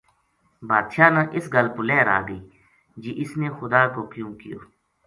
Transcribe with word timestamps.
بادشاہ 0.69 1.09
نا 1.15 1.21
اس 1.35 1.45
گل 1.53 1.67
پو 1.75 1.81
لہر 1.87 2.07
آ 2.17 2.19
گئی 2.27 2.41
جی 3.01 3.11
اس 3.21 3.31
نے 3.39 3.47
خدا 3.57 3.81
کو 3.93 4.01
کیو 4.11 4.27
ں 4.31 4.37
کہیو 4.39 4.59